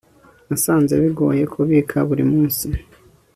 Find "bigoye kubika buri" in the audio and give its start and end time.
1.03-2.23